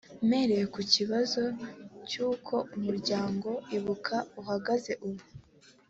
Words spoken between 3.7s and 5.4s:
Ibuka uhagaze ubu